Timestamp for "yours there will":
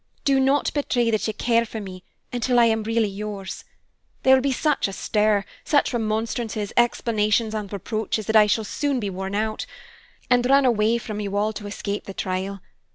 3.07-4.41